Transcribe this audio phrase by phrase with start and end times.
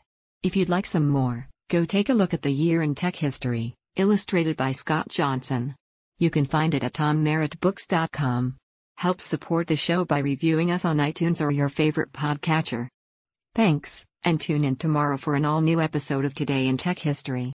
[0.43, 3.75] If you'd like some more, go take a look at the year in tech history,
[3.97, 5.75] illustrated by Scott Johnson.
[6.19, 8.57] You can find it at tommerrittbooks.com.
[8.97, 12.89] Help support the show by reviewing us on iTunes or your favorite podcatcher.
[13.55, 17.53] Thanks and tune in tomorrow for an all new episode of Today in Tech History.